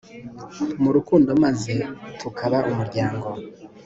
mu 0.81 0.89
rukundo, 0.95 1.29
maze 1.43 1.73
tukaba 2.19 2.57
umuryango 2.71 3.27